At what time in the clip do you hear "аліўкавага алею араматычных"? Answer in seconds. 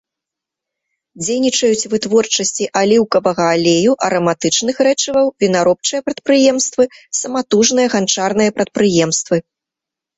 2.81-4.75